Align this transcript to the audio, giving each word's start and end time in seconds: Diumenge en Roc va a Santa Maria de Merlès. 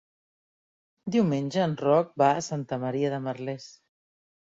Diumenge 1.17 1.63
en 1.67 1.77
Roc 1.83 2.11
va 2.25 2.33
a 2.33 2.43
Santa 2.49 2.83
Maria 2.89 3.15
de 3.17 3.25
Merlès. 3.31 3.73